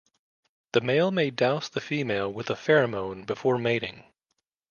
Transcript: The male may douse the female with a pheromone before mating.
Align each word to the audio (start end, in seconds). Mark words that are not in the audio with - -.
The 0.73 0.81
male 0.81 1.11
may 1.11 1.29
douse 1.29 1.69
the 1.69 1.79
female 1.79 2.33
with 2.33 2.49
a 2.49 2.55
pheromone 2.55 3.23
before 3.23 3.59
mating. 3.59 4.03